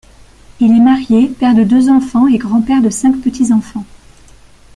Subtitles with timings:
[0.59, 3.85] Il est marié, père de deux enfants et grand-père de cinq petits-enfants.